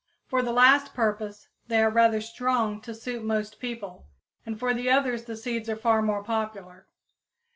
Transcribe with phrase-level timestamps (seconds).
[0.25, 4.07] For the last purpose they are rather strong to suit most people,
[4.47, 6.87] and for the others the seeds are far more popular.